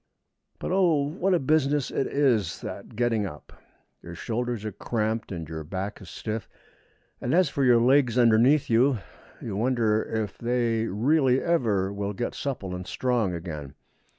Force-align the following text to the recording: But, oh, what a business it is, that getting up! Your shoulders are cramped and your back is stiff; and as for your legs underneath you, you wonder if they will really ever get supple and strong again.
But, 0.57 0.71
oh, 0.71 1.03
what 1.09 1.35
a 1.35 1.39
business 1.39 1.91
it 1.91 2.07
is, 2.07 2.61
that 2.61 2.95
getting 2.95 3.27
up! 3.27 3.53
Your 4.01 4.15
shoulders 4.15 4.65
are 4.65 4.71
cramped 4.71 5.31
and 5.31 5.47
your 5.47 5.63
back 5.63 6.01
is 6.01 6.09
stiff; 6.09 6.49
and 7.21 7.35
as 7.35 7.49
for 7.49 7.63
your 7.63 7.79
legs 7.79 8.17
underneath 8.17 8.67
you, 8.67 8.97
you 9.43 9.55
wonder 9.55 10.01
if 10.01 10.39
they 10.39 10.87
will 10.87 10.95
really 10.97 11.39
ever 11.39 11.93
get 12.13 12.33
supple 12.33 12.73
and 12.73 12.87
strong 12.87 13.35
again. 13.35 13.75